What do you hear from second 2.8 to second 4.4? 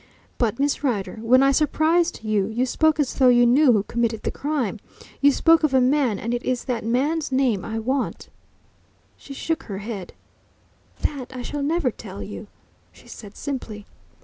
as though you knew who committed the